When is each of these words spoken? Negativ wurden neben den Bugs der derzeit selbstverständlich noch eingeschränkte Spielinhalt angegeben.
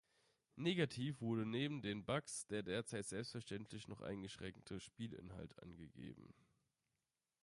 Negativ 0.55 1.21
wurden 1.21 1.51
neben 1.51 1.83
den 1.83 2.03
Bugs 2.05 2.47
der 2.47 2.63
derzeit 2.63 3.05
selbstverständlich 3.05 3.87
noch 3.87 4.01
eingeschränkte 4.01 4.79
Spielinhalt 4.79 5.61
angegeben. 5.61 6.33